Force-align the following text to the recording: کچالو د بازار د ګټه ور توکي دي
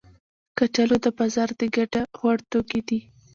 کچالو 0.57 0.97
د 1.05 1.07
بازار 1.17 1.49
د 1.59 1.61
ګټه 1.75 2.01
ور 2.21 2.37
توکي 2.51 2.81
دي 2.87 2.99